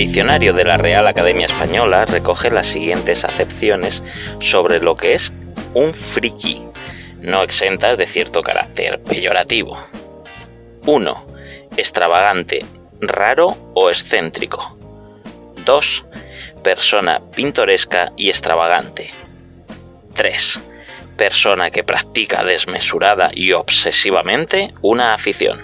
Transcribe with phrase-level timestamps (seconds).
[0.00, 4.02] diccionario de la Real Academia Española recoge las siguientes acepciones
[4.38, 5.30] sobre lo que es
[5.74, 6.64] un friki,
[7.20, 9.78] no exentas de cierto carácter peyorativo.
[10.86, 11.26] 1.
[11.76, 12.64] Extravagante,
[13.02, 14.78] raro o excéntrico.
[15.66, 16.06] 2.
[16.64, 19.10] Persona pintoresca y extravagante.
[20.14, 20.60] 3.
[21.18, 25.60] Persona que practica desmesurada y obsesivamente una afición.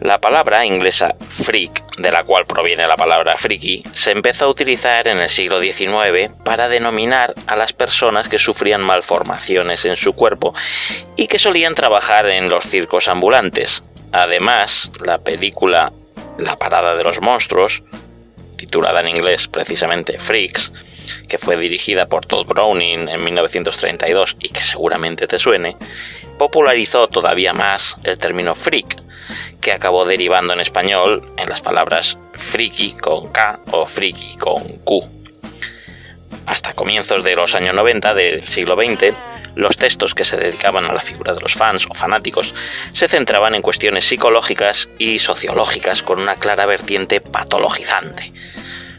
[0.00, 5.08] La palabra inglesa freak, de la cual proviene la palabra friki, se empezó a utilizar
[5.08, 10.54] en el siglo XIX para denominar a las personas que sufrían malformaciones en su cuerpo
[11.16, 13.82] y que solían trabajar en los circos ambulantes.
[14.12, 15.92] Además, la película
[16.38, 17.82] La parada de los monstruos,
[18.56, 20.72] titulada en inglés precisamente Freaks,
[21.28, 25.76] que fue dirigida por Todd Browning en 1932 y que seguramente te suene,
[26.38, 29.02] popularizó todavía más el término freak,
[29.60, 35.10] que acabó derivando en español en las palabras friki con K o friki con Q.
[36.46, 39.12] Hasta comienzos de los años 90 del siglo XX,
[39.54, 42.54] los textos que se dedicaban a la figura de los fans o fanáticos
[42.92, 48.32] se centraban en cuestiones psicológicas y sociológicas con una clara vertiente patologizante.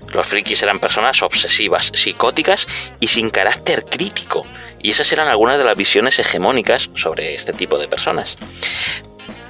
[0.09, 2.67] Los frikis eran personas obsesivas, psicóticas
[2.99, 4.45] y sin carácter crítico,
[4.81, 8.37] y esas eran algunas de las visiones hegemónicas sobre este tipo de personas.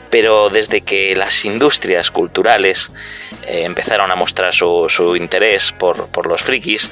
[0.09, 2.91] Pero desde que las industrias culturales
[3.45, 6.89] eh, empezaron a mostrar su, interés por, los frikis,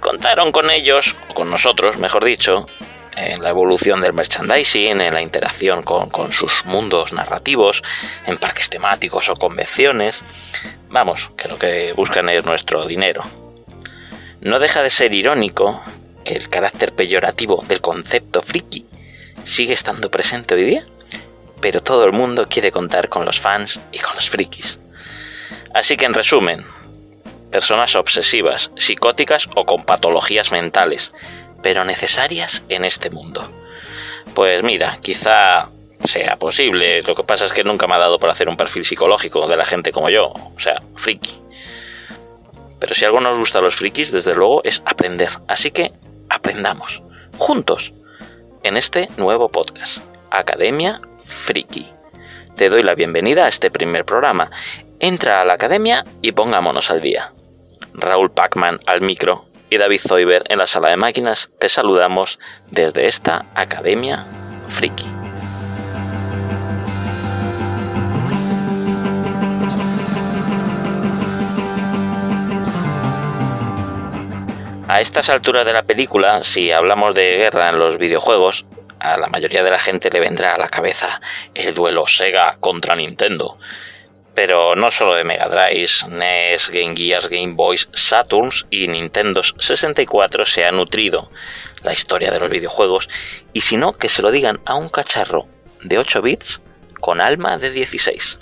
[0.00, 2.66] contaron con ellos, o con nosotros, mejor dicho,
[3.16, 7.82] en la evolución del merchandising, en la interacción con, con, sus mundos narrativos,
[8.26, 10.24] en parques temáticos o convenciones.
[10.88, 13.22] Vamos, que lo que buscan es nuestro dinero.
[14.40, 15.82] No deja de ser irónico
[16.28, 18.86] que el carácter peyorativo del concepto friki
[19.44, 20.86] sigue estando presente hoy día
[21.60, 24.78] pero todo el mundo quiere contar con los fans y con los frikis.
[25.74, 26.64] Así que en resumen,
[27.50, 31.12] personas obsesivas, psicóticas o con patologías mentales,
[31.62, 33.50] pero necesarias en este mundo.
[34.34, 35.70] Pues mira, quizá
[36.04, 38.84] sea posible, lo que pasa es que nunca me ha dado por hacer un perfil
[38.84, 41.40] psicológico de la gente como yo, o sea, friki.
[42.78, 45.30] Pero si algo nos gusta a los frikis, desde luego, es aprender.
[45.48, 45.92] Así que
[46.48, 47.02] aprendamos,
[47.36, 47.92] juntos,
[48.62, 49.98] en este nuevo podcast,
[50.30, 51.92] Academia friki.
[52.56, 54.50] Te doy la bienvenida a este primer programa.
[54.98, 57.34] Entra a la academia y pongámonos al día.
[57.92, 62.38] Raúl Pacman al micro y David Zoiber en la sala de máquinas te saludamos
[62.70, 64.26] desde esta Academia
[64.68, 65.17] Friki.
[74.98, 78.66] A estas alturas de la película, si hablamos de guerra en los videojuegos,
[78.98, 81.20] a la mayoría de la gente le vendrá a la cabeza
[81.54, 83.58] el duelo Sega contra Nintendo.
[84.34, 90.44] Pero no solo de Mega Drive, NES, Game Gears, Game Boys, Saturns y Nintendo 64
[90.44, 91.30] se ha nutrido
[91.84, 93.08] la historia de los videojuegos
[93.52, 95.46] y si no, que se lo digan a un cacharro
[95.80, 96.60] de 8 bits
[96.98, 98.40] con alma de 16.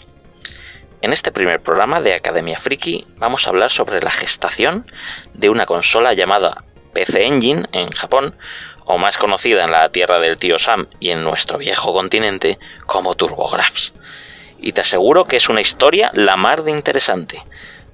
[1.03, 4.91] En este primer programa de Academia Friki vamos a hablar sobre la gestación
[5.35, 6.65] de una consola llamada
[6.95, 8.35] PC Engine en Japón,
[8.87, 13.15] o más conocida en la tierra del tío Sam y en nuestro viejo continente como
[13.15, 13.93] TurboGrafx.
[14.59, 17.45] Y te aseguro que es una historia la mar de interesante.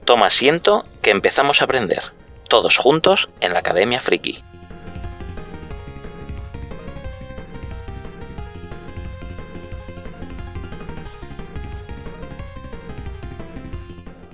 [0.04, 2.02] Toma asiento que empezamos a aprender,
[2.48, 4.44] todos juntos en la Academia Friki.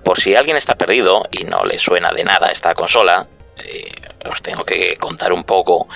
[0.08, 3.26] Por si alguien está perdido y no le suena de nada esta consola,
[3.58, 3.92] eh,
[4.24, 5.86] os tengo que contar un poco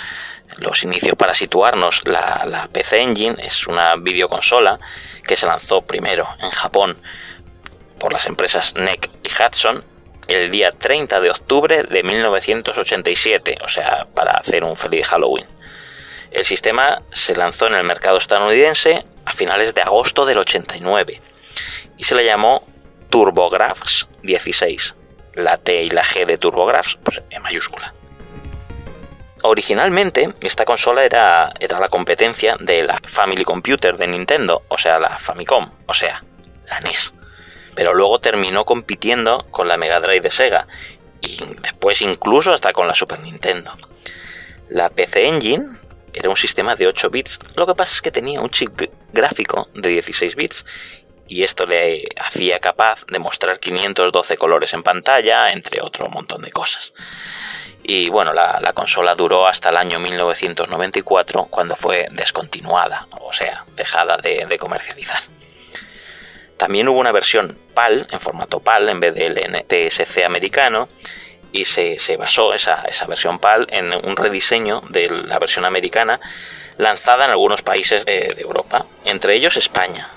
[0.58, 4.78] los inicios para situarnos, la, PC Engine es una videoconsola
[5.26, 6.98] que se lanzó primero en Japón
[7.98, 9.82] por las empresas NEC y Hudson
[10.28, 15.46] el día 30 de octubre de 1987, o sea, para hacer un feliz Halloween.
[16.32, 21.22] El sistema se lanzó en el mercado estadounidense a finales de agosto del 89
[21.96, 22.66] y se le llamó
[23.12, 24.94] TurboGrafx 16.
[25.34, 27.92] La T y la G de TurboGrafx, pues en mayúscula.
[29.42, 34.98] Originalmente, esta consola era, era la competencia de la Family Computer de Nintendo, o sea,
[34.98, 36.24] la Famicom, o sea,
[36.66, 37.12] la NES.
[37.74, 40.66] Pero luego terminó compitiendo con la Mega Drive de Sega
[41.20, 43.76] y después incluso hasta con la Super Nintendo.
[44.70, 45.66] La PC Engine
[46.14, 48.80] era un sistema de 8 bits, lo que pasa es que tenía un chip
[49.12, 50.64] gráfico de 16 bits
[51.32, 56.52] y esto le hacía capaz de mostrar 512 colores en pantalla, entre otro montón de
[56.52, 56.92] cosas.
[57.82, 64.18] Y bueno, la, consola duró hasta el año 1994 cuando fue descontinuada, o sea, dejada
[64.18, 65.22] de, comercializar.
[66.58, 70.90] También hubo una versión PAL, en formato PAL, en vez del NTSC americano,
[71.50, 76.20] y se, basó esa, versión PAL en un rediseño de la versión americana
[76.76, 80.08] lanzada en algunos países de Europa, entre ellos España,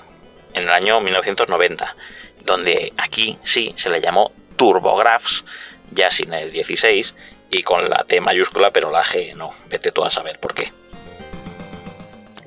[0.56, 1.96] en el año 1990,
[2.44, 5.44] donde aquí sí se le llamó TurboGrafx,
[5.90, 7.14] ya sin el 16,
[7.50, 9.50] y con la T mayúscula, pero la G no.
[9.68, 10.72] Vete tú a saber por qué.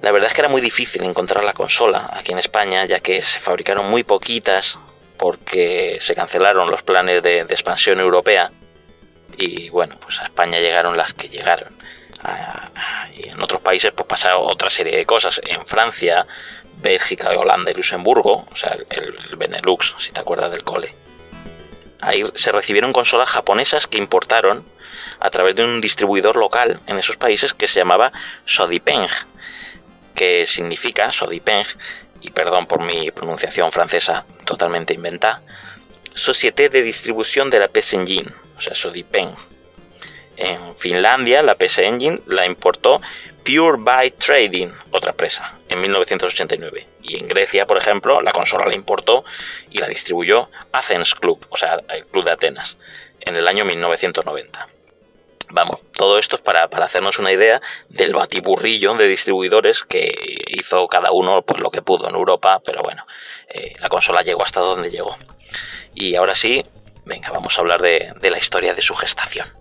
[0.01, 3.21] La verdad es que era muy difícil encontrar la consola aquí en España, ya que
[3.21, 4.79] se fabricaron muy poquitas
[5.17, 8.51] porque se cancelaron los planes de, expansión europea
[9.37, 11.75] y bueno, pues a España llegaron las que llegaron.
[13.15, 15.41] y en otros países pues pasaron otra serie de cosas.
[15.45, 16.25] En Francia,
[16.81, 20.95] Bélgica, Holanda y Luxemburgo, o sea, el, el Benelux, si te acuerdas del cole.
[22.01, 24.65] Ahí se recibieron consolas japonesas que importaron
[25.19, 28.11] a través de un distribuidor local en esos países que se llamaba
[28.45, 29.07] Sodipeng,
[30.15, 31.65] que significa Sodipeng,
[32.21, 35.41] y perdón por mi pronunciación francesa totalmente inventada,
[36.13, 39.33] Société de Distribución de la PS Engine, o sea, Sodipeng.
[40.37, 43.01] En Finlandia, la PS Engine la importó
[43.49, 46.87] Pure Byte Trading, otra empresa, en 1989.
[47.01, 49.25] Y en Grecia, por ejemplo, la consola la importó
[49.71, 52.77] y la distribuyó Athens Club, o sea, el Club de Atenas,
[53.21, 54.67] en el año 1990.
[55.49, 60.11] Vamos, todo esto es para, hacernos una idea del batiburrillo de distribuidores que
[60.49, 63.03] hizo cada uno pues, lo que pudo en Europa, pero bueno,
[63.47, 65.17] eh, la consola llegó hasta donde llegó.
[65.95, 66.63] Y ahora sí,
[67.05, 69.58] venga, vamos a hablar de, de la historia de su gestación.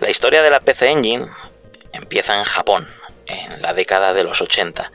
[0.00, 1.26] La historia de la PC Engine
[1.92, 2.88] empieza en Japón,
[3.26, 4.90] en la década de los 80,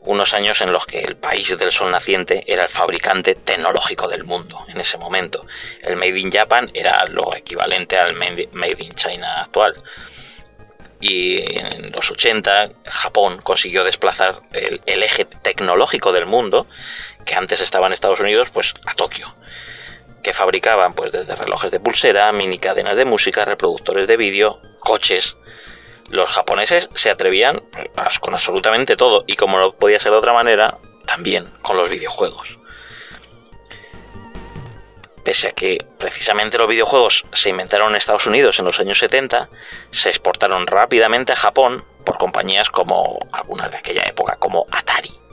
[0.00, 4.24] unos años en los que el país del sol naciente era el fabricante tecnológico del
[4.24, 5.46] mundo en ese momento.
[5.82, 9.74] El Made in Japan era lo equivalente al Made in China actual.
[10.98, 16.66] Y en los 80 Japón consiguió desplazar el, eje tecnológico del mundo,
[17.26, 19.34] que antes estaba en Estados Unidos, pues a Tokio
[20.32, 25.36] fabricaban pues desde relojes de pulsera, mini cadenas de música, reproductores de vídeo, coches.
[26.10, 27.60] Los japoneses se atrevían
[28.20, 32.58] con absolutamente todo y como no podía ser de otra manera, también con los videojuegos.
[35.24, 39.50] Pese a que precisamente los videojuegos se inventaron en Estados Unidos en los años 70,
[39.90, 45.27] se exportaron rápidamente a Japón por compañías como algunas de aquella época, como Atari.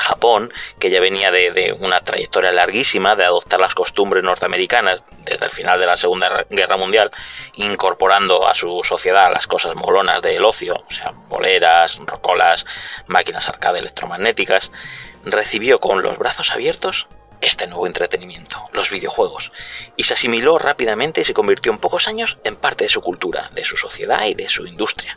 [0.00, 5.50] Japón, que ya venía de, una trayectoria larguísima de adoptar las costumbres norteamericanas desde el
[5.50, 7.10] final de la Segunda Guerra Mundial,
[7.54, 12.66] incorporando a su sociedad las cosas molonas del ocio, o sea, boleras, rocolas,
[13.06, 14.72] máquinas arcade electromagnéticas,
[15.24, 17.08] recibió con los brazos abiertos
[17.40, 19.52] este nuevo entretenimiento, los videojuegos,
[19.96, 23.50] y se asimiló rápidamente y se convirtió en pocos años en parte de su cultura,
[23.54, 25.16] de su sociedad y de su industria.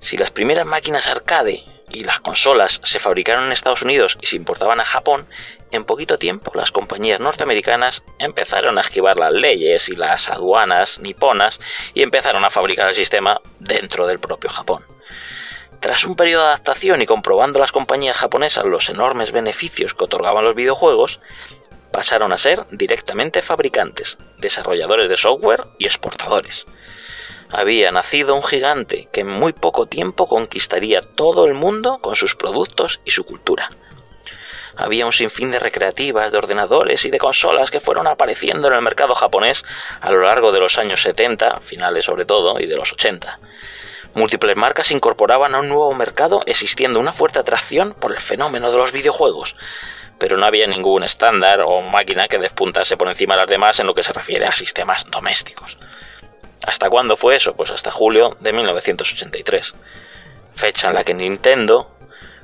[0.00, 4.36] Si las primeras máquinas arcade y las consolas se fabricaron en Estados Unidos y se
[4.36, 5.26] importaban a Japón,
[5.70, 11.60] en poquito tiempo las compañías norteamericanas empezaron a esquivar las leyes y las aduanas niponas
[11.94, 14.84] y empezaron a fabricar el sistema dentro del propio Japón.
[15.80, 20.44] Tras un periodo de adaptación y comprobando las compañías japonesas los enormes beneficios que otorgaban
[20.44, 21.20] los videojuegos,
[21.92, 26.66] pasaron a ser directamente fabricantes, desarrolladores de software y exportadores
[27.50, 32.34] había nacido un gigante que en muy poco tiempo conquistaría todo el mundo con sus
[32.34, 33.70] productos y su cultura.
[34.76, 38.82] Había un sinfín de recreativas, de ordenadores y de consolas que fueron apareciendo en el
[38.82, 39.64] mercado japonés
[40.00, 43.40] a lo largo de los años 70, finales sobre todo, y de los 80.
[44.14, 48.70] Múltiples marcas se incorporaban a un nuevo mercado existiendo una fuerte atracción por el fenómeno
[48.70, 49.56] de los videojuegos,
[50.18, 53.86] pero no había ningún estándar o máquina que despuntase por encima de las demás en
[53.86, 55.76] lo que se refiere a sistemas domésticos.
[56.62, 57.54] ¿Hasta cuándo fue eso?
[57.54, 59.74] Pues hasta julio de 1983,
[60.52, 61.90] fecha en la que Nintendo,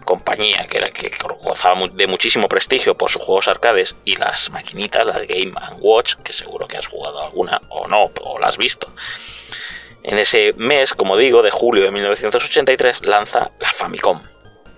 [0.05, 5.05] compañía que, era, que gozaba de muchísimo prestigio por sus juegos arcades y las maquinitas,
[5.05, 8.93] las Game Watch, que seguro que has jugado alguna o no, o la has visto.
[10.03, 14.23] En ese mes, como digo, de julio de 1983, lanza la Famicom,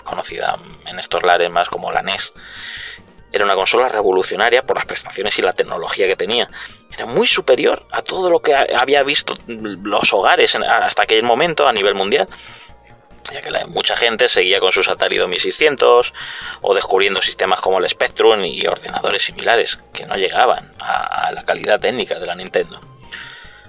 [0.05, 2.33] conocida en estos lares más como la NES,
[3.37, 6.49] era una consola revolucionaria por las prestaciones y la tecnología que tenía.
[6.93, 11.73] Era muy superior a todo lo que había visto los hogares hasta aquel momento a
[11.73, 12.29] nivel mundial
[13.33, 16.15] ya que mucha gente seguía con sus Atari 2600
[16.61, 21.81] o descubriendo sistemas como el Spectrum y ordenadores similares que no llegaban a, la calidad
[21.81, 22.81] técnica de la Nintendo.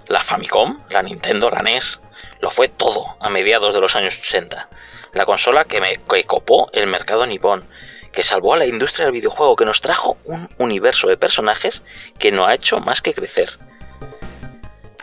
[0.07, 1.99] La Famicom, la Nintendo, la NES,
[2.39, 4.69] lo fue todo a mediados de los años 80.
[5.13, 7.67] La consola que, me, que copó el mercado nipón,
[8.17, 11.83] que salvó a la industria del videojuego, que nos trajo un universo de personajes
[12.17, 13.59] que no ha hecho más que crecer.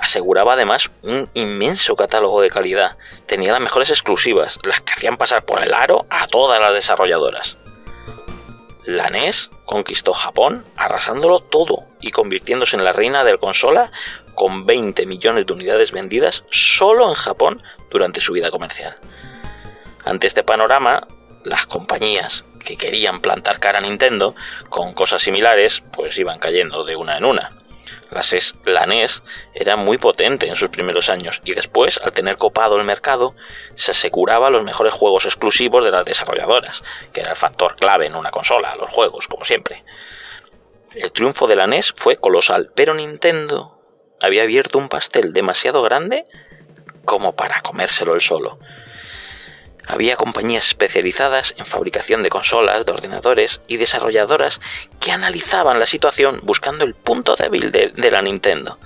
[0.00, 5.44] Aseguraba además un inmenso catálogo de calidad, tenía las mejores exclusivas, las que hacían pasar
[5.44, 7.56] por el aro a todas las desarrolladoras.
[8.85, 13.92] La NES conquistó Japón arrasándolo todo y convirtiéndose en la reina del consola
[14.35, 18.97] con 20 millones de unidades vendidas solo en Japón durante su vida comercial.
[20.04, 21.06] Ante este panorama,
[21.44, 24.34] las compañías que querían plantar cara a Nintendo
[24.70, 27.52] con cosas similares, pues iban cayendo de una en una.
[28.64, 29.22] La NES
[29.54, 33.34] era muy potente en sus primeros años y después, al tener copado el mercado,
[33.74, 38.14] se aseguraba los mejores juegos exclusivos de las desarrolladoras, que era el factor clave en
[38.14, 39.84] una consola, los juegos, como siempre.
[40.94, 43.80] El triunfo de la NES fue colosal, pero Nintendo
[44.22, 46.26] había abierto un pastel demasiado grande
[47.04, 48.58] como para comérselo él solo.
[49.87, 54.61] Había compañías especializadas en fabricación de consolas, de ordenadores y desarrolladoras
[54.99, 58.79] que analizaban la situación buscando el punto débil de, la Nintendo,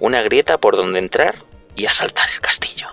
[0.00, 1.34] una grieta por donde entrar
[1.76, 2.88] y asaltar el castillo.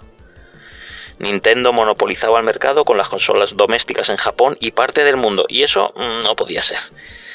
[1.18, 5.64] Nintendo monopolizaba el mercado con las consolas domésticas en Japón y parte del mundo, y
[5.64, 6.80] eso mm, no podía ser.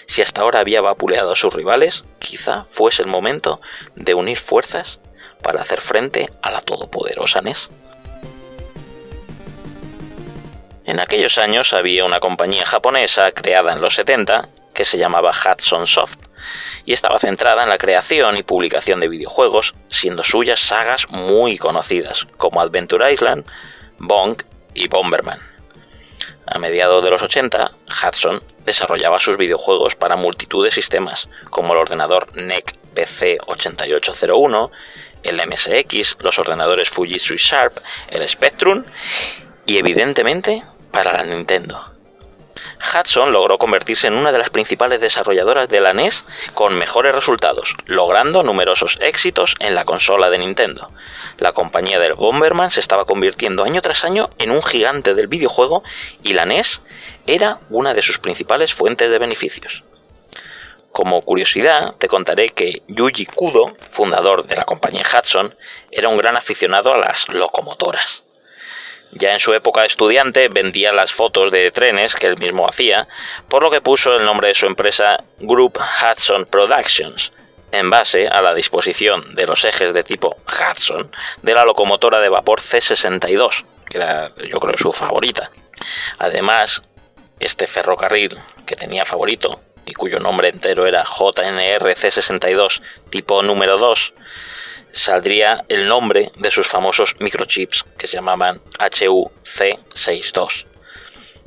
[0.06, 3.60] Si hasta ahora había vapuleado a sus rivales, quizá fuese el momento
[3.94, 5.00] de unir fuerzas
[5.42, 7.70] para hacer frente a la todopoderosa NES.
[10.84, 15.86] En aquellos años había una compañía japonesa creada en los 70 que se llamaba Hudson
[15.86, 16.18] Soft
[16.84, 22.26] y estaba centrada en la creación y publicación de videojuegos, siendo suyas sagas muy conocidas
[22.36, 23.46] como Adventure Island,
[23.98, 24.42] Bonk
[24.74, 25.40] y Bomberman.
[26.46, 31.78] A mediados de los 80, Hudson desarrollaba sus videojuegos para multitud de sistemas, como el
[31.78, 34.70] ordenador NEC PC8801,
[35.22, 37.78] el MSX, los ordenadores Fujitsu Sharp,
[38.10, 38.84] el Spectrum
[39.66, 40.62] y evidentemente
[40.94, 41.90] para la Nintendo.
[42.78, 46.24] Hudson logró convertirse en una de las principales desarrolladoras de la NES
[46.54, 50.92] con mejores resultados, logrando numerosos éxitos en la consola de Nintendo.
[51.38, 55.82] La compañía del Bomberman se estaba convirtiendo año tras año en un gigante del videojuego
[56.22, 56.80] y la NES
[57.26, 59.82] era una de sus principales fuentes de beneficios.
[60.92, 65.56] Como curiosidad, te contaré que Yuji Kudo, fundador de la compañía Hudson,
[65.90, 68.22] era un gran aficionado a las locomotoras.
[69.14, 73.06] Ya en su época de estudiante vendía las fotos de trenes que él mismo hacía,
[73.48, 77.32] por lo que puso el nombre de su empresa Group Hudson Productions,
[77.70, 81.10] en base a la disposición de los ejes de tipo Hudson
[81.42, 85.50] de la locomotora de vapor C62, que era yo creo su favorita.
[86.18, 86.82] Además,
[87.38, 94.14] este ferrocarril que tenía favorito y cuyo nombre entero era JNR C62 tipo número 2,
[94.94, 100.66] saldría el nombre de sus famosos microchips que se llamaban HUC62,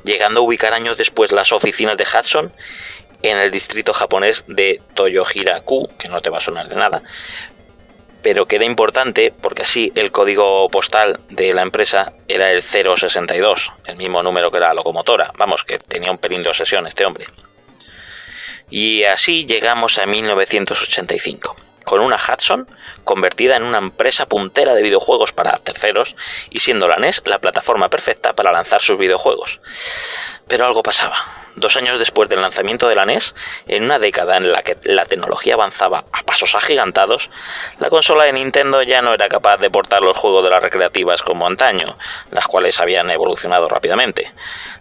[0.04, 2.52] llegando a ubicar años después las oficinas de Hudson
[3.22, 7.02] en el distrito japonés de Toyohira-ku, que no te va a sonar de nada,
[8.22, 13.72] pero que era importante porque así el código postal de la empresa era el 062,
[13.86, 15.32] el mismo número que la locomotora.
[15.38, 17.26] Vamos, que tenía un pelín de obsesión este hombre.
[18.68, 22.68] Y así llegamos a 1985 con una Hudson
[23.02, 26.16] convertida en una empresa puntera de videojuegos para terceros
[26.50, 29.58] y siendo la NES la plataforma perfecta para lanzar sus videojuegos.
[30.46, 31.16] Pero algo pasaba.
[31.56, 33.34] Dos años después del lanzamiento de la NES,
[33.66, 37.30] en una década en la que la tecnología avanzaba a pasos agigantados,
[37.80, 41.22] la consola de Nintendo ya no era capaz de portar los juegos de las recreativas
[41.22, 41.96] como antaño,
[42.30, 44.30] las cuales habían evolucionado rápidamente.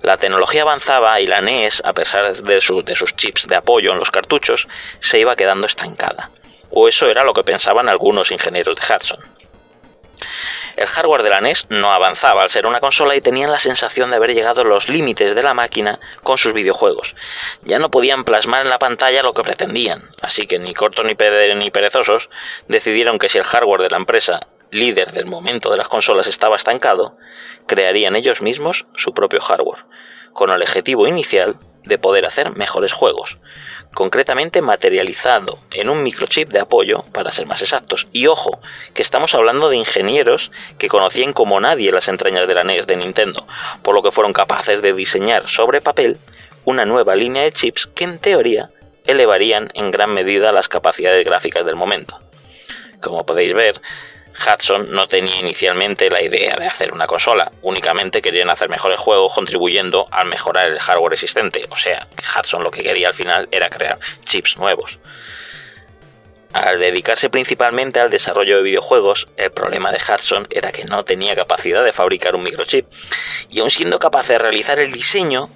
[0.01, 4.11] La tecnología avanzaba y la NES, a pesar de, sus chips de apoyo en los
[4.11, 4.67] cartuchos,
[4.99, 6.31] se iba quedando estancada
[6.71, 9.38] o eso era lo que pensaban algunos ingenieros de Hudson.
[10.77, 14.12] El hardware de la NES no avanzaba al ser una consola y tenían la sensación
[14.12, 17.15] de haber llegado a los límites de la máquina con sus videojuegos.
[17.63, 21.13] Ya no podían plasmar en la pantalla lo que pretendían, así que ni cortos ni,
[21.55, 22.29] ni perezosos
[22.67, 26.57] decidieron que si el hardware de la empresa líder del momento de las consolas estaba
[26.57, 27.17] estancado,
[27.65, 29.86] crearían ellos mismos su propio hardware,
[30.33, 33.38] con el objetivo inicial de poder hacer mejores juegos,
[33.93, 38.07] concretamente materializado en un microchip de apoyo, para ser más exactos.
[38.12, 38.60] Y ojo,
[38.93, 42.98] que estamos hablando de ingenieros que conocían como nadie las entrañas de la NES de
[42.98, 43.48] Nintendo,
[43.81, 46.19] por lo que fueron capaces de diseñar sobre papel
[46.65, 48.69] una nueva línea de chips que en teoría
[49.05, 52.19] elevarían en gran medida las capacidades gráficas del momento.
[53.01, 53.81] Como podéis ver,
[54.46, 59.34] Hudson no tenía inicialmente la idea de hacer una consola, únicamente querían hacer mejores juegos
[59.34, 63.70] contribuyendo al mejorar el hardware existente, o sea, Hudson lo que quería al final era
[63.70, 65.00] crear chips nuevos.
[66.53, 71.36] Al dedicarse principalmente al desarrollo de videojuegos, el problema de Hudson era que no tenía
[71.36, 72.86] capacidad de fabricar un microchip,
[73.50, 75.50] y aun siendo capaz de realizar el diseño,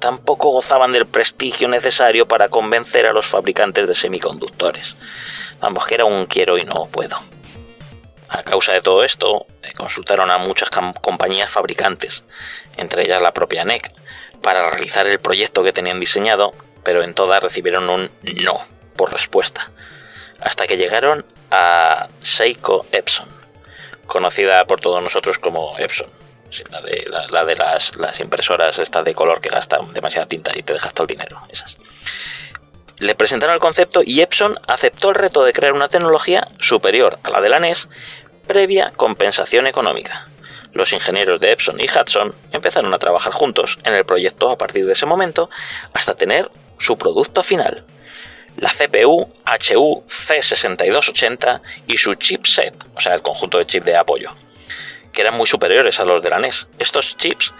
[0.00, 4.96] tampoco gozaban del prestigio necesario para convencer a los fabricantes de semiconductores.
[5.60, 7.16] Vamos, que era un quiero y no puedo.
[8.34, 10.68] A causa de todo esto, eh, consultaron a muchas
[11.00, 12.24] compañías fabricantes,
[12.76, 13.92] entre ellas la propia NEC,
[14.42, 18.10] para realizar el proyecto que tenían diseñado, pero en todas recibieron un
[18.42, 18.58] no
[18.96, 19.70] por respuesta,
[20.40, 23.28] hasta que llegaron a Seiko Epson,
[24.06, 26.10] conocida por todos nosotros como Epson,
[26.70, 30.64] la de, la, de las, las, impresoras estas de color que gastan demasiada tinta y
[30.64, 31.76] te dejas todo el dinero, esas.
[32.98, 37.30] Le presentaron el concepto y Epson aceptó el reto de crear una tecnología superior a
[37.30, 37.88] la de la NES
[38.46, 40.28] previa compensación económica.
[40.72, 44.86] Los ingenieros de Epson y Hudson empezaron a trabajar juntos en el proyecto a partir
[44.86, 45.48] de ese momento
[45.92, 47.84] hasta tener su producto final,
[48.56, 54.34] la CPU HU C6280 y su chipset, o sea, el conjunto de chips de apoyo,
[55.12, 56.68] que eran muy superiores a los de la NES.
[56.78, 57.52] Estos chips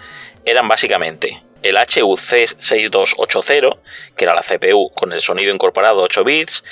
[0.43, 3.79] eran básicamente el HU C6280,
[4.15, 6.63] que era la CPU con el sonido incorporado 8 bits,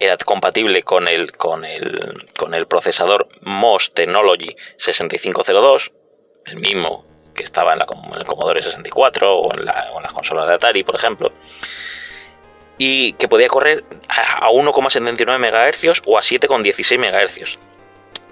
[0.00, 5.92] era compatible con el, con el, con el procesador MOS Technology 6502,
[6.46, 7.86] el mismo que estaba en, la,
[8.18, 11.32] el Commodore 64 o en, las consolas de Atari, por ejemplo,
[12.76, 17.58] y que podía correr a 1,79 MHz o a 7,16 MHz.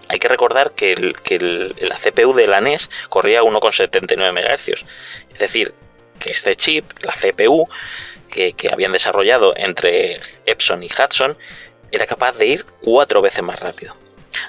[0.09, 4.85] Hay que recordar que, el, la CPU de la NES corría a 1,79 MHz.
[5.33, 5.75] Es decir,
[6.19, 7.69] que este chip, la CPU,
[8.31, 11.37] que, habían desarrollado entre Epson y Hudson,
[11.91, 13.97] era capaz de ir cuatro veces más rápido.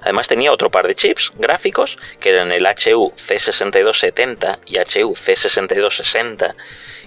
[0.01, 6.55] Además tenía otro par de chips gráficos, que eran el HU C6270 y HU C6260,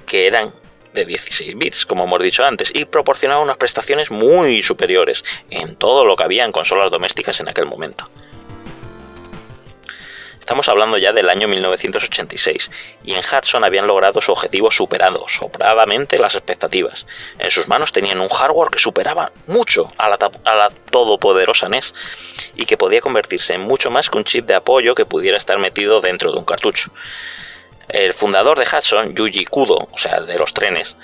[0.06, 0.52] que eran
[0.94, 6.04] de 16 bits, como hemos dicho antes, y proporcionaban unas prestaciones muy superiores en todo
[6.04, 8.10] lo que había en consolas domésticas en aquel momento.
[10.42, 12.72] Estamos hablando ya del año 1986
[13.04, 17.06] y en Hudson habían logrado su objetivo superando sobradamente las expectativas.
[17.38, 21.94] En sus manos tenían un hardware que superaba mucho a la, todopoderosa NES
[22.56, 25.58] y que podía convertirse en mucho más que un chip de apoyo que pudiera estar
[25.60, 26.90] metido dentro de un cartucho.
[27.88, 30.96] El fundador de Hudson, Yuji Kudo, o sea, de los trenes,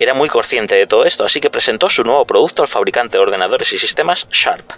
[0.00, 3.22] era muy consciente de todo esto, así que presentó su nuevo producto al fabricante de
[3.22, 4.70] ordenadores y sistemas Sharp,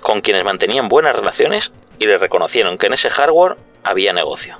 [0.00, 4.58] con quienes mantenían buenas relaciones y le reconocieron que en ese hardware había negocio.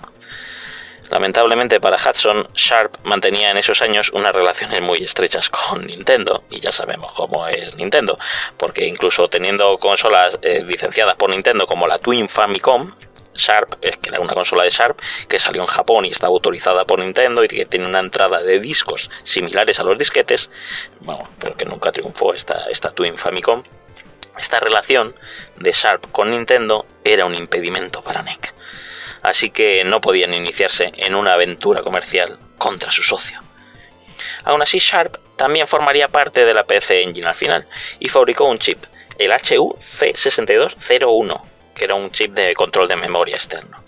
[1.11, 6.61] Lamentablemente para Hudson, Sharp mantenía en esos años unas relaciones muy estrechas con Nintendo, y
[6.61, 8.19] ya sabemos cómo es Nintendo,
[8.59, 12.93] porque incluso teniendo consolas eh, licenciadas por Nintendo como la Twin Famicom,
[13.35, 16.99] Sharp, que era una consola de Sharp que salió en Japón y estaba autorizada por
[16.99, 20.51] Nintendo y que tiene una entrada de discos similares a los disquetes,
[21.01, 23.63] bueno, pero que nunca triunfó esta, esta Twin Famicom,
[24.39, 25.15] esta relación
[25.57, 28.55] de Sharp con Nintendo era un impedimento para NEC,
[29.23, 33.43] así que no podían iniciarse en una aventura comercial contra su socio.
[34.45, 37.67] Aún así, Sharp también formaría parte de la PC Engine al final
[38.01, 38.85] y fabricó un chip,
[39.19, 41.43] el HU C6201,
[41.75, 43.83] que era un chip de control de memoria externo.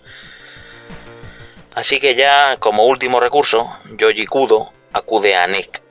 [1.75, 5.83] Así que ya como último recurso, Yoji Kudo acude a NEC,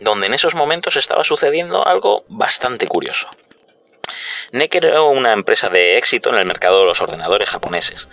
[0.00, 3.28] donde en esos momentos estaba sucediendo algo bastante curioso.
[4.52, 8.08] NEC era una empresa de éxito en el mercado de los ordenadores japoneses.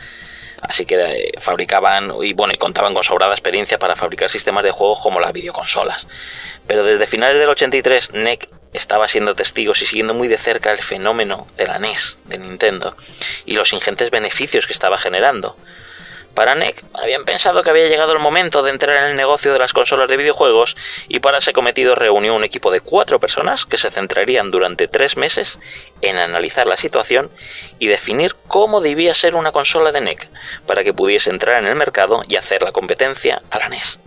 [0.62, 4.72] Así que eh, fabricaban y bueno, y contaban con sobrada experiencia para fabricar sistemas de
[4.72, 6.08] juegos como las videoconsolas.
[6.68, 10.80] Pero desde finales del 83 NEC estaba siendo testigos y siguiendo muy de cerca el
[10.80, 12.98] fenómeno de la NES de Nintendo
[13.46, 15.56] y los ingentes beneficios que estaba generando.
[16.36, 19.60] Para NEC habían pensado que había llegado el momento de entrar en el negocio de
[19.60, 20.76] las consolas de videojuegos
[21.08, 25.16] y para ese cometido reunió un equipo de cuatro personas que se centrarían durante tres
[25.16, 25.60] meses
[26.02, 27.32] en analizar la situación
[27.80, 30.30] y definir cómo debía ser una consola de NEC
[30.68, 34.00] para que pudiese entrar en el mercado y hacer la competencia a la NES.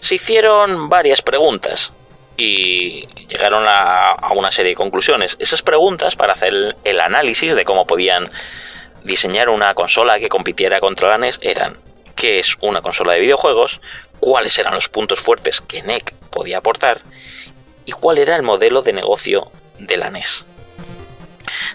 [0.00, 1.92] Se hicieron varias preguntas
[2.38, 5.36] y llegaron a, una serie de conclusiones.
[5.40, 8.30] Esas preguntas para hacer el análisis de cómo podían
[9.08, 11.78] diseñar una consola que compitiera contra la NES eran
[12.14, 13.80] qué es una consola de videojuegos,
[14.20, 17.00] cuáles eran los puntos fuertes que NEC podía aportar
[17.86, 20.44] y cuál era el modelo de negocio de la NES.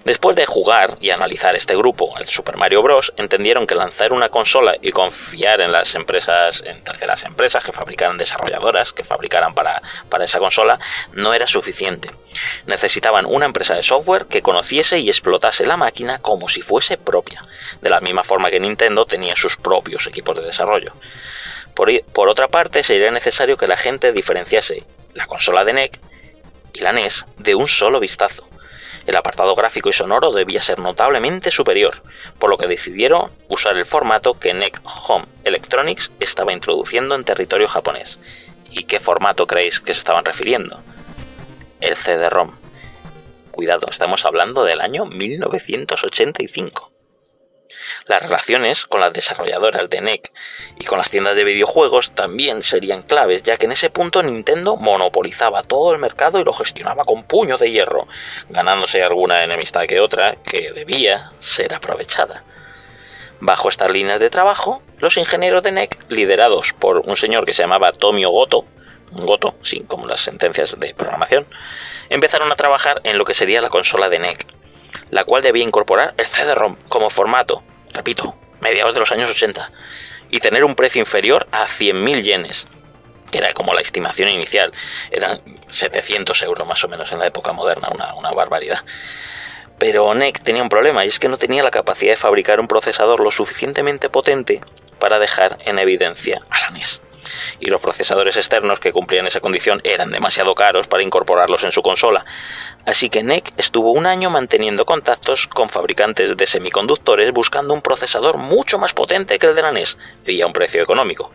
[0.05, 4.29] Después de jugar y analizar este grupo, el Super Mario Bros., entendieron que lanzar una
[4.29, 9.81] consola y confiar en las empresas, en terceras empresas que fabricaran desarrolladoras, que fabricaran para,
[10.09, 10.79] para esa consola,
[11.13, 12.09] no era suficiente.
[12.65, 17.45] Necesitaban una empresa de software que conociese y explotase la máquina como si fuese propia,
[17.81, 20.93] de la misma forma que Nintendo tenía sus propios equipos de desarrollo.
[21.73, 24.83] Por, por otra parte, sería necesario que la gente diferenciase
[25.13, 25.99] la consola de NEC
[26.73, 28.47] y la NES de un solo vistazo
[29.05, 32.03] El apartado gráfico y sonoro debía ser notablemente superior,
[32.39, 37.67] por lo que decidieron usar el formato que NEC Home Electronics estaba introduciendo en territorio
[37.67, 38.19] japonés.
[38.71, 40.81] ¿Y qué formato creéis que se estaban refiriendo?
[41.81, 42.55] El CD-ROM.
[43.51, 46.92] Cuidado, estamos hablando del año 1985.
[48.05, 50.31] Las relaciones con las desarrolladoras de NEC
[50.79, 54.75] y con las tiendas de videojuegos también serían claves, ya que en ese punto Nintendo
[54.75, 58.07] monopolizaba todo el mercado y lo gestionaba con puño de hierro,
[58.49, 62.43] ganándose alguna enemistad que otra que debía ser aprovechada.
[63.39, 67.63] Bajo estas líneas de trabajo, los ingenieros de NEC, liderados por un señor que se
[67.63, 68.65] llamaba Tomio Goto,
[69.11, 71.45] Goto, sí, como las sentencias de programación,
[72.09, 74.45] empezaron a trabajar en lo que sería la consola de NEC,
[75.11, 79.71] la cual debía incorporar el CD-ROM como formato, repito, mediados de los años 80,
[80.29, 82.67] y tener un precio inferior a 100.000 yenes,
[83.31, 84.71] que era como la estimación inicial,
[85.11, 88.83] eran 700 euros más o menos en la época moderna, una, una barbaridad.
[89.77, 92.67] Pero NEC tenía un problema y es que no tenía la capacidad de fabricar un
[92.67, 94.61] procesador lo suficientemente potente
[94.99, 97.02] para dejar en evidencia a la NES
[97.59, 101.81] y los procesadores externos que cumplían esa condición eran demasiado caros para incorporarlos en su
[101.81, 102.25] consola,
[102.85, 108.37] así que NEC estuvo un año manteniendo contactos con fabricantes de semiconductores buscando un procesador
[108.37, 111.31] mucho más potente que el de la NES y a un precio económico.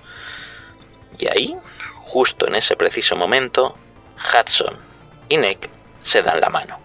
[1.19, 1.57] Y ahí,
[1.95, 3.77] justo en ese preciso momento,
[4.17, 4.77] Hudson
[5.29, 5.69] y NEC
[6.03, 6.79] se dan la mano.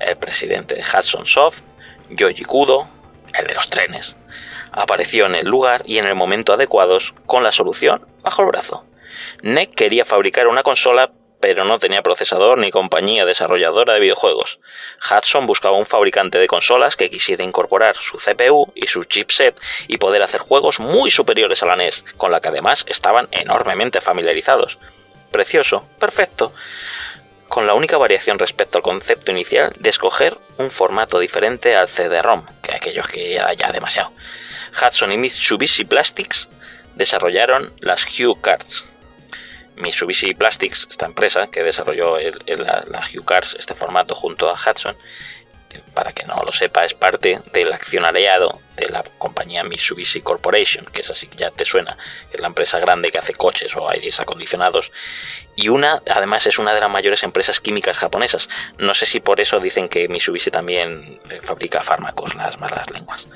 [0.00, 1.62] El presidente de Hudson Soft,
[2.10, 2.88] Yoji Kudo,
[3.32, 4.16] el de los trenes,
[4.72, 8.84] apareció en el lugar y en el momento adecuados con la solución bajo el brazo.
[9.42, 11.12] NEC quería fabricar una consola
[11.44, 14.60] pero no tenía procesador ni compañía desarrolladora de videojuegos.
[15.10, 19.54] Hudson buscaba un fabricante de consolas que quisiera incorporar su CPU y su chipset
[19.86, 24.00] y poder hacer juegos muy superiores a la NES, con la que además estaban enormemente
[24.00, 24.78] familiarizados.
[25.30, 26.54] Precioso, perfecto,
[27.50, 32.46] con la única variación respecto al concepto inicial de escoger un formato diferente al CD-ROM,
[32.62, 34.12] que aquellos que era ya demasiado.
[34.82, 36.48] Hudson y Mitsubishi Plastics
[36.96, 38.86] desarrollaron las Hue Cards.
[39.76, 44.96] Mitsubishi Plastics, esta empresa que desarrolló la, Hue Cards, este formato junto a Hudson,
[45.94, 51.00] para que no lo sepa, es parte del accionariado de la compañía Mitsubishi Corporation, que
[51.00, 51.96] es así, ya te suena,
[52.30, 54.92] que es la empresa grande que hace coches o aires acondicionados.
[55.56, 58.48] Y una, además, es una de las mayores empresas químicas japonesas.
[58.78, 63.28] No sé si por eso dicen que Mitsubishi también fabrica fármacos, las malas lenguas.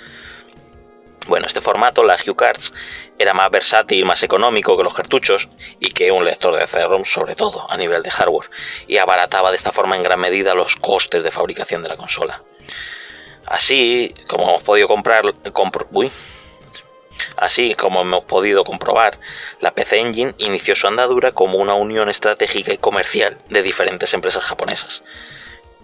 [1.28, 2.72] Bueno, este formato, la Cards,
[3.18, 7.34] era más versátil más económico que los cartuchos y que un lector de CD-ROM sobre
[7.34, 8.48] todo a nivel de hardware
[8.86, 12.42] y abarataba de esta forma en gran medida los costes de fabricación de la consola.
[13.46, 15.22] Así como hemos podido comprar,
[17.36, 19.18] Así como hemos podido comprobar,
[19.60, 24.44] la PC Engine inició su andadura como una unión estratégica y comercial de diferentes empresas
[24.44, 25.02] japonesas.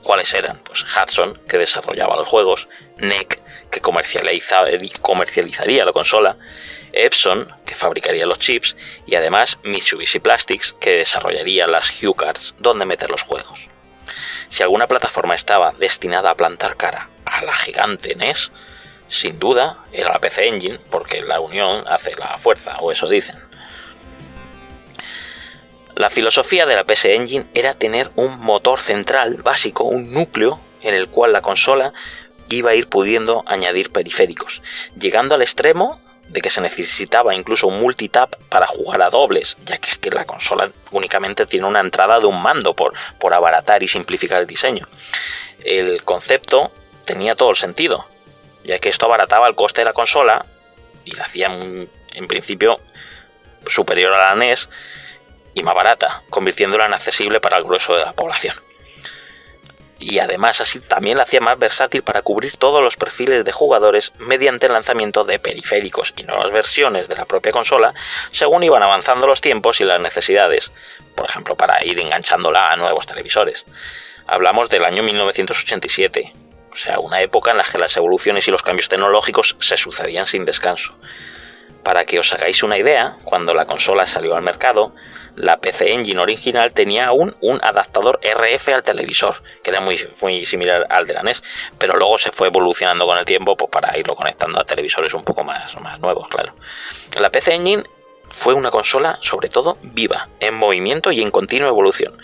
[0.02, 0.58] ¿Cuáles eran?
[0.64, 3.43] Pues Hudson, que desarrollaba los juegos, NEC,
[3.74, 6.36] que comercializaría la consola,
[6.92, 12.86] Epson, que fabricaría los chips, y además Mitsubishi Plastics, que desarrollaría las Hue Cards donde
[12.86, 13.68] meter los juegos.
[14.48, 18.52] Si alguna plataforma estaba destinada a plantar cara a la gigante NES,
[19.08, 23.42] sin duda era la PC Engine, porque la unión hace la fuerza, o eso dicen.
[25.96, 30.94] La filosofía de la PC Engine era tener un motor central básico, un núcleo en
[30.94, 31.92] el cual la consola
[32.48, 34.62] iba a ir pudiendo añadir periféricos,
[34.98, 39.78] llegando al extremo de que se necesitaba incluso un multitap para jugar a dobles, ya
[39.78, 43.82] que es que la consola únicamente tiene una entrada de un mando por, por abaratar
[43.82, 44.88] y simplificar el diseño.
[45.64, 46.72] El concepto
[47.04, 48.06] tenía todo el sentido,
[48.64, 50.46] ya que esto abarataba el coste de la consola
[51.04, 52.80] y la hacía en principio
[53.66, 54.70] superior a la NES
[55.54, 58.54] y más barata, convirtiéndola en accesible para el grueso de la población
[59.98, 64.12] y además así también la hacía más versátil para cubrir todos los perfiles de jugadores
[64.18, 67.94] mediante el lanzamiento de periféricos y nuevas versiones de la propia consola
[68.30, 70.72] según iban avanzando los tiempos y las necesidades,
[71.14, 73.64] por ejemplo para ir enganchándola a nuevos televisores.
[74.26, 76.34] Hablamos del año 1987,
[76.72, 80.26] o sea, una época en la que las evoluciones y los cambios tecnológicos se sucedían
[80.26, 80.96] sin descanso.
[81.84, 84.94] Para que os hagáis una idea, cuando la consola salió al mercado,
[85.36, 90.46] la PC Engine original tenía aún un adaptador RF al televisor, que era muy, muy
[90.46, 91.42] similar al de la NES,
[91.78, 95.24] pero luego se fue evolucionando con el tiempo pues, para irlo conectando a televisores un
[95.24, 96.54] poco más, más nuevos, claro.
[97.18, 97.84] La PC Engine
[98.34, 102.16] fue una consola sobre todo viva, en movimiento y en continua evolución,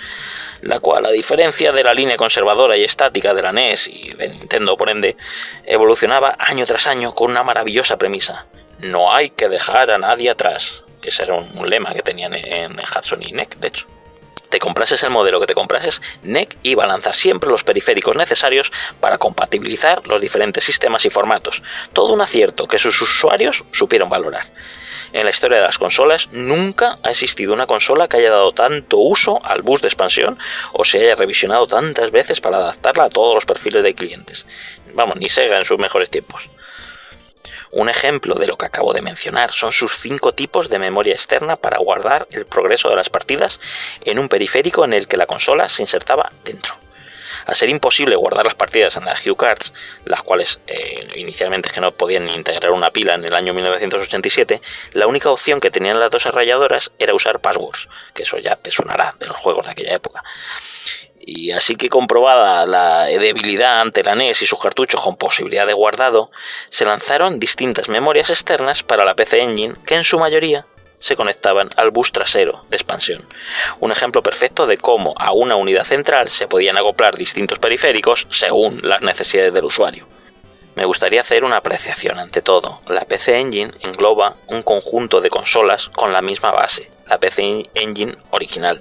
[0.60, 4.28] la cual a diferencia de la línea conservadora y estática de la NES y de
[4.28, 5.16] Nintendo por ende,
[5.64, 8.46] evolucionaba año tras año con una maravillosa premisa.
[8.78, 10.84] No hay que dejar a nadie atrás.
[11.02, 13.86] Ese era un, lema que tenían en, Hudson y NEC, de hecho.
[14.50, 18.72] te comprases el modelo que te comprases, NEC iba a lanzar siempre los periféricos necesarios
[19.00, 21.62] para compatibilizar los diferentes sistemas y formatos.
[21.92, 24.50] Todo un acierto que sus usuarios supieron valorar.
[25.12, 28.98] En la historia de las consolas nunca ha existido una consola que haya dado tanto
[28.98, 30.38] uso al bus de expansión
[30.72, 34.46] o se haya revisionado tantas veces para adaptarla a todos los perfiles de clientes.
[34.94, 36.48] Vamos, ni Sega en sus mejores tiempos.
[37.72, 41.54] Un ejemplo de lo que acabo de mencionar son sus cinco tipos de memoria externa
[41.54, 43.60] para guardar el progreso de las partidas
[44.04, 46.74] en un periférico en el que la consola se insertaba dentro.
[47.46, 49.72] Al ser imposible guardar las partidas en las Hue Cards,
[50.04, 54.60] las cuales eh, inicialmente que no podían integrar una pila en el año 1987,
[54.92, 58.70] la única opción que tenían las dos arrayadoras era usar passwords, que eso ya te
[58.70, 60.22] sonará de los juegos de aquella época.
[61.20, 65.74] Y así que comprobada la debilidad ante la NES y sus cartuchos con posibilidad de
[65.74, 66.30] guardado,
[66.70, 70.66] se lanzaron distintas memorias externas para la PC Engine que en su mayoría
[70.98, 73.26] se conectaban al bus trasero de expansión.
[73.80, 78.80] Un ejemplo perfecto de cómo a una unidad central se podían acoplar distintos periféricos según
[78.82, 80.06] las necesidades del usuario.
[80.76, 82.80] Me gustaría hacer una apreciación ante todo.
[82.86, 88.16] La PC Engine engloba un conjunto de consolas con la misma base, la PC Engine
[88.30, 88.80] original,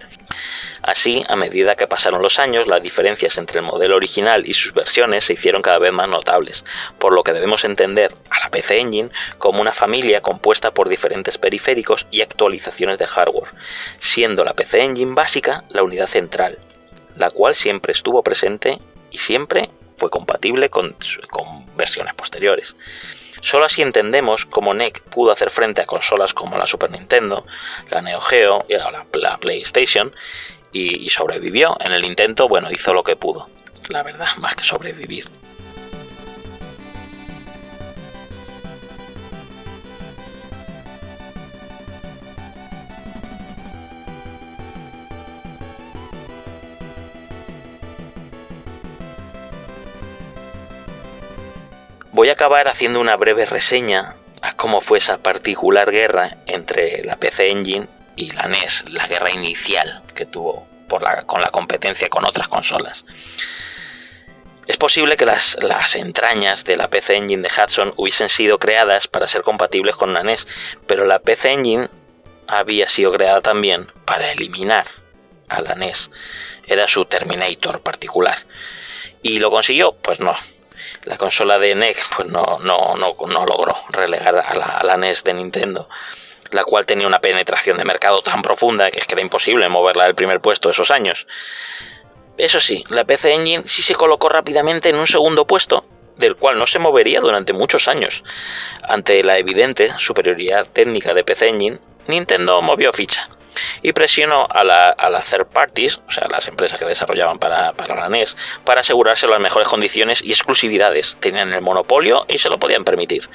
[0.82, 4.74] Así, a medida que pasaron los años, las diferencias entre el modelo original y sus
[4.74, 6.64] versiones se hicieron cada vez más notables,
[6.98, 11.38] por lo que debemos entender a la PC Engine como una familia compuesta por diferentes
[11.38, 13.52] periféricos y actualizaciones de hardware,
[14.00, 16.58] siendo la PC Engine básica la unidad central,
[17.16, 18.80] la cual siempre estuvo presente
[19.12, 20.96] y siempre fue compatible con,
[21.76, 22.76] versiones posteriores.
[23.42, 27.46] Solo así entendemos cómo NEC pudo hacer frente a consolas como la Super Nintendo,
[27.90, 30.14] la Neo Geo y la, la PlayStation
[30.72, 31.78] y, sobrevivió.
[31.80, 33.50] En el intento, bueno, hizo lo que pudo.
[33.90, 35.28] La verdad, más que sobrevivir.
[52.20, 57.16] Voy a acabar haciendo una breve reseña a cómo fue esa particular guerra entre la
[57.16, 62.10] PC Engine y la NES, la guerra inicial que tuvo por la, con la competencia
[62.10, 63.06] con otras consolas.
[64.68, 69.08] Es posible que las, las, entrañas de la PC Engine de Hudson hubiesen sido creadas
[69.08, 70.46] para ser compatibles con la NES,
[70.88, 71.88] pero la PC Engine
[72.48, 74.86] había sido creada también para eliminar
[75.48, 76.12] a la NES.
[76.68, 78.36] Era su Terminator particular.
[79.22, 79.94] ¿Y lo consiguió?
[79.94, 80.36] Pues no.
[81.04, 85.34] La consola de NEC pues no, no, no, no logró relegar a la, NES de
[85.34, 85.88] Nintendo
[86.52, 90.06] la cual tenía una penetración de mercado tan profunda que es que era imposible moverla
[90.06, 91.28] del primer puesto esos años.
[92.38, 95.86] Eso sí, la PC Engine sí se colocó rápidamente en un segundo puesto,
[96.18, 98.24] del cual no se movería durante muchos años.
[98.82, 103.30] Ante la evidente superioridad técnica de PC Engine, Nintendo movió ficha
[103.82, 107.96] y presionó a la, a third parties, o sea, las empresas que desarrollaban para, para,
[107.96, 111.18] la NES, para asegurarse las mejores condiciones y exclusividades.
[111.20, 113.30] Tenían el monopolio y se lo podían permitir.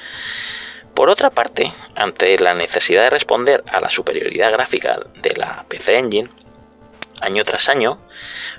[0.93, 5.97] Por otra parte, ante la necesidad de responder a la superioridad gráfica de la PC
[5.97, 6.29] Engine,
[7.21, 7.99] año tras año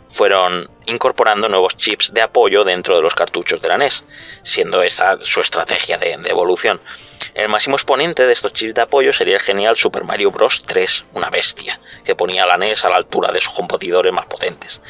[0.08, 4.04] fueron incorporando nuevos chips de apoyo dentro de los cartuchos de la NES,
[4.42, 6.80] siendo esa su estrategia de, evolución.
[7.34, 10.62] El máximo exponente de estos chips de apoyo sería el genial Super Mario Bros.
[10.62, 14.26] 3, una bestia, que ponía a la NES a la altura de sus competidores más
[14.26, 14.80] potentes.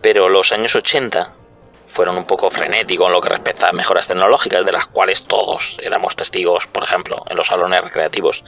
[0.00, 1.34] Pero los años 80
[1.88, 5.78] fueron un poco frenéticos en lo que respecta a mejoras tecnológicas, de las cuales todos
[5.82, 8.44] éramos testigos, por ejemplo, en los salones recreativos.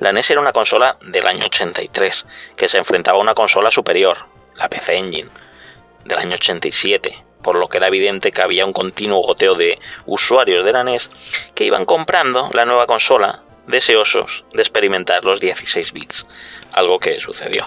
[0.00, 2.26] La NES era una consola del año 83,
[2.56, 4.26] que se enfrentaba a una consola superior,
[4.56, 5.30] la PC Engine,
[6.04, 10.64] del año 87, por lo que era evidente que había un continuo goteo de usuarios
[10.64, 11.10] de la NES
[11.54, 16.26] que iban comprando la nueva consola deseosos de experimentar los 16 bits,
[16.72, 17.66] algo que sucedió.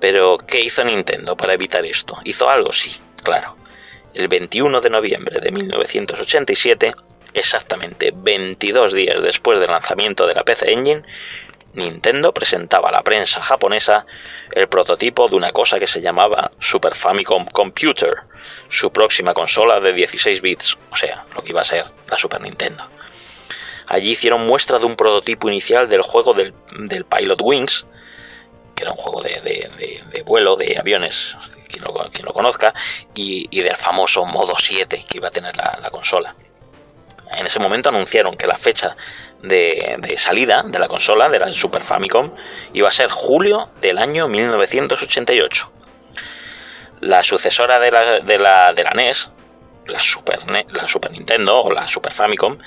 [0.00, 2.18] Pero, ¿qué hizo Nintendo para evitar esto?
[2.24, 2.72] ¿Hizo algo?
[2.72, 3.61] Sí, claro
[4.14, 6.92] el 21 de noviembre de 1987,
[7.34, 11.02] exactamente 22 días después del lanzamiento de la PC Engine,
[11.74, 14.04] Nintendo presentaba a la prensa japonesa
[14.52, 18.14] el prototipo de una cosa que se llamaba Super Famicom Computer,
[18.68, 22.40] su próxima consola de 16 bits, o sea, lo que iba a ser la Super
[22.42, 22.86] Nintendo.
[23.86, 26.54] Allí hicieron muestra de un prototipo inicial del juego del,
[27.04, 27.86] Pilot Wings,
[28.74, 31.36] que era un juego de vuelo de aviones
[31.72, 32.74] quien lo, conozca,
[33.14, 36.34] y, del famoso modo 7 que iba a tener la, consola.
[37.32, 38.96] En ese momento anunciaron que la fecha
[39.42, 42.34] de, salida de la consola, de la Super Famicom,
[42.74, 45.72] iba a ser julio del año 1988.
[47.00, 49.30] La sucesora de la, de la, NES,
[49.86, 52.58] la Super, la Super Nintendo o la Super Famicom,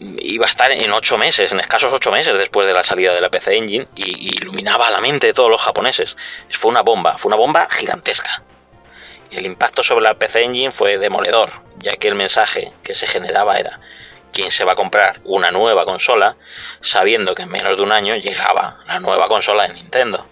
[0.00, 3.20] iba a estar en ocho meses, en escasos ocho meses después de la salida de
[3.20, 6.16] la PC Engine, y iluminaba la mente de todos los japoneses.
[6.50, 8.42] Fue una bomba, fue una bomba gigantesca.
[9.30, 13.58] El impacto sobre la PC Engine fue demoledor, ya que el mensaje que se generaba
[13.58, 13.80] era
[14.32, 16.36] quién se va a comprar una nueva consola
[16.80, 20.26] sabiendo que en menos de un año llegaba la nueva consola de Nintendo.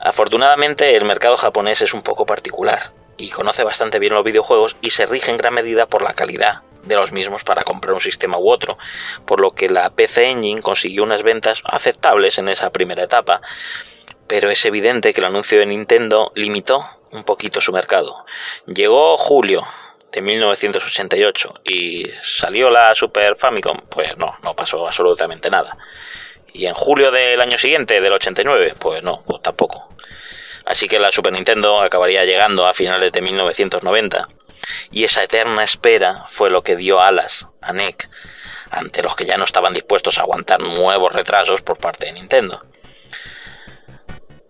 [0.00, 4.90] Afortunadamente el mercado japonés es un poco particular y conoce bastante bien los videojuegos y
[4.90, 8.38] se rige en gran medida por la calidad de los mismos para comprar un sistema
[8.38, 8.78] u otro,
[9.26, 13.40] por lo que la PC Engine consiguió unas ventas aceptables en esa primera etapa,
[14.26, 18.24] pero es evidente que el anuncio de Nintendo limitó un poquito su mercado.
[18.66, 19.64] Llegó julio
[20.12, 25.76] de 1988 y salió la Super Famicom, pues no, no pasó absolutamente nada.
[26.52, 29.88] Y en julio del año siguiente, del 89, pues no, pues tampoco.
[30.64, 34.28] Así que la Super Nintendo acabaría llegando a finales de 1990
[34.90, 38.08] y esa eterna espera fue lo que dio alas a NEC
[38.70, 42.64] ante los que ya no estaban dispuestos a aguantar nuevos retrasos por parte de Nintendo.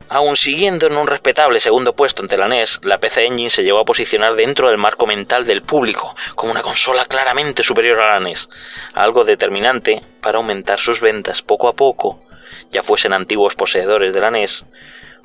[0.08, 3.80] Aún siguiendo en un respetable segundo puesto ante la NES, la PC Engine se llegó
[3.80, 8.20] a posicionar dentro del marco mental del público, como una consola claramente superior a la
[8.20, 8.48] NES,
[8.92, 12.22] algo determinante para aumentar sus ventas poco a poco,
[12.70, 14.64] ya fuesen antiguos poseedores de la NES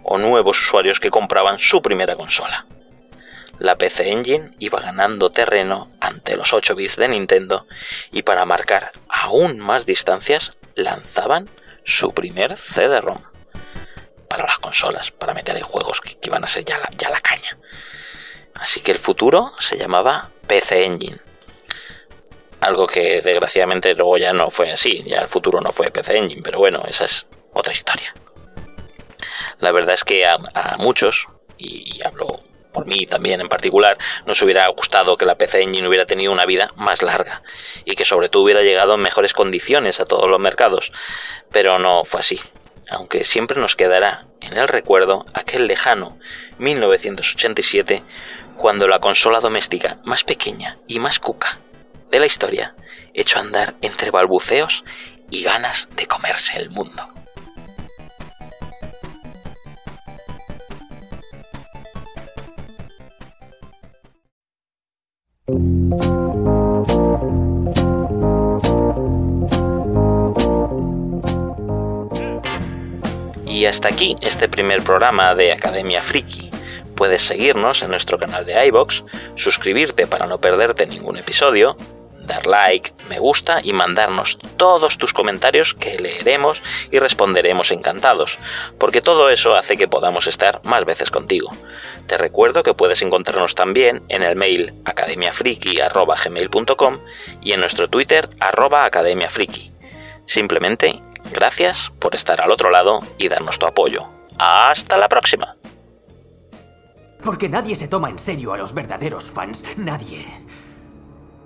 [0.03, 2.65] o nuevos usuarios que compraban su primera consola
[3.59, 7.67] la PC Engine iba ganando terreno ante los 8 bits de Nintendo
[8.11, 11.49] y para marcar aún más distancias lanzaban
[11.83, 13.21] su primer CD-ROM
[14.29, 17.19] para las consolas, para meter ahí juegos que, iban a ser ya la, ya la
[17.19, 17.57] caña.
[18.55, 21.19] Así que el futuro se llamaba PC Engine.
[22.61, 26.41] Algo que desgraciadamente luego ya no fue así, ya el futuro no fue PC Engine,
[26.43, 28.13] pero bueno, esa es otra historia.
[29.59, 30.37] La verdad es que a,
[30.77, 35.87] muchos, y hablo por mí también en particular, nos hubiera gustado que la PC Engine
[35.87, 37.41] hubiera tenido una vida más larga
[37.85, 40.91] y que sobre todo hubiera llegado en mejores condiciones a todos los mercados,
[41.51, 42.39] pero no fue así,
[42.89, 46.17] aunque siempre nos quedará en el recuerdo aquel lejano
[46.59, 48.03] 1987
[48.57, 51.59] cuando la consola doméstica más pequeña y más cuca
[52.11, 52.75] de la historia
[53.13, 54.83] echó a andar entre balbuceos
[55.31, 57.18] y ganas de comerse el mundo.
[73.45, 76.49] Y hasta aquí este primer programa de Academia Friki.
[76.95, 79.03] Puedes seguirnos en nuestro canal de iBox,
[79.35, 81.75] suscribirte para no perderte ningún episodio,
[82.29, 88.39] dar like, me gusta y mandarnos todos tus comentarios que leeremos y responderemos encantados,
[88.77, 91.51] porque todo eso hace que podamos estar más veces contigo.
[92.07, 96.99] Te recuerdo que puedes encontrarnos también en el mail academiafriki.gmail.com
[97.41, 99.73] y en nuestro Twitter arroba academiafriki.
[100.25, 104.07] Simplemente, gracias por estar al otro lado y darnos tu apoyo.
[104.37, 105.57] ¡Hasta la próxima!
[107.23, 109.63] Porque nadie se toma en serio a los verdaderos fans.
[109.77, 110.25] Nadie.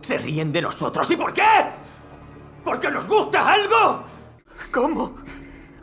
[0.03, 1.09] Se ríen de nosotros.
[1.09, 1.41] ¿Y por qué?
[2.63, 4.03] ¿Porque nos gusta algo?
[4.71, 5.15] ¿Cómo?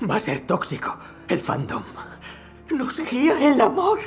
[0.08, 1.82] Va a ser tóxico el fandom.
[2.70, 3.98] ¿Nos guía el amor?